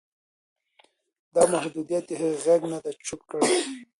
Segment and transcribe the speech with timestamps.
[1.33, 3.47] دا محدودیت د هغې غږ نه دی چوپ کړی.